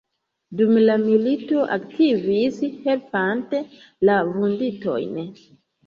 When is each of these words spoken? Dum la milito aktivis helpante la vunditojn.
Dum 0.61 0.71
la 0.87 0.95
milito 1.01 1.67
aktivis 1.77 2.59
helpante 2.91 3.63
la 4.11 4.21
vunditojn. 4.35 5.27